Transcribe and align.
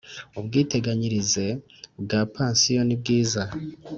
Ubwiteganyirize 0.39 1.45
bwa 2.01 2.19
pansiyo 2.33 2.81
nibwiza 2.85 3.43